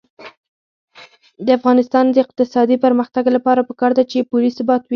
[1.45, 4.89] د افغانستان د اقتصادي پرمختګ لپاره پکار ده چې پولي ثبات وي.